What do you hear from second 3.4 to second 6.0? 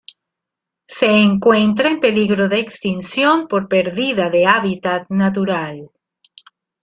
por perdida de hábitat natural.